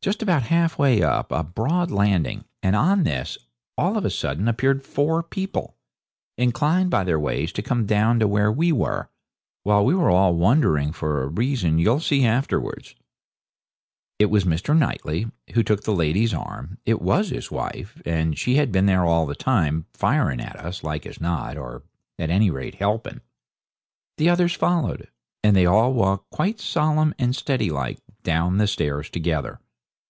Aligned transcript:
Just 0.00 0.22
about 0.22 0.44
half 0.44 0.78
way 0.78 1.02
up 1.02 1.32
was 1.32 1.40
a 1.40 1.44
broad 1.44 1.90
landing, 1.90 2.44
and 2.62 2.74
on 2.76 3.02
this, 3.02 3.36
all 3.76 3.98
of 3.98 4.06
a 4.06 4.10
sudden, 4.10 4.48
appeared 4.48 4.86
four 4.86 5.22
people, 5.22 5.76
inclined 6.38 6.88
by 6.88 7.04
their 7.04 7.18
ways 7.18 7.52
to 7.52 7.62
come 7.62 7.84
down 7.84 8.18
to 8.20 8.28
where 8.28 8.50
we 8.50 8.70
were, 8.72 9.10
while 9.64 9.84
we 9.84 9.94
were 9.94 10.08
all 10.08 10.34
wondering, 10.34 10.92
for 10.92 11.20
a 11.20 11.26
reason 11.28 11.78
you'll 11.78 12.00
see 12.00 12.24
afterwards. 12.24 12.94
It 14.18 14.26
was 14.26 14.44
Mr. 14.44 14.74
Knightley 14.74 15.26
who 15.52 15.62
took 15.64 15.82
the 15.82 15.92
lady's 15.92 16.32
arm 16.32 16.78
it 16.86 17.02
was 17.02 17.28
his 17.28 17.50
wife, 17.50 18.00
and 18.06 18.38
she 18.38 18.54
had 18.54 18.72
been 18.72 18.86
there 18.86 19.04
all 19.04 19.26
the 19.26 19.34
time, 19.34 19.84
firing 19.92 20.40
at 20.40 20.56
us 20.56 20.78
as 20.78 20.84
like 20.84 21.04
as 21.06 21.20
not, 21.20 21.58
or 21.58 21.82
at 22.18 22.30
any 22.30 22.50
rate 22.50 22.76
helping. 22.76 23.20
The 24.16 24.30
others 24.30 24.54
followed, 24.54 25.08
and 25.42 25.54
they 25.56 25.66
all 25.66 25.92
walked 25.92 26.30
quite 26.30 26.60
solemn 26.60 27.14
and 27.18 27.36
steady 27.36 27.68
like 27.68 27.98
down 28.22 28.56
the 28.56 28.68
stairs 28.68 29.10
together. 29.10 29.58